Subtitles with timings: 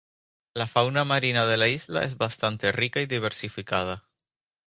[0.59, 4.09] La fauna marina de la isla es bastante rica y diversificada.